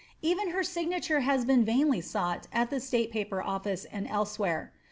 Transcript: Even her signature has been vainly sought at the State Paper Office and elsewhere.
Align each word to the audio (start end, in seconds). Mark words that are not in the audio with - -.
Even 0.23 0.49
her 0.49 0.63
signature 0.63 1.19
has 1.19 1.45
been 1.45 1.63
vainly 1.63 2.01
sought 2.01 2.47
at 2.51 2.71
the 2.71 2.79
State 2.79 3.11
Paper 3.11 3.39
Office 3.43 3.85
and 3.85 4.07
elsewhere. 4.07 4.73